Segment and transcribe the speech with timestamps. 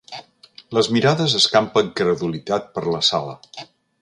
[0.77, 3.41] Les mirades escampen credulitat per la sala.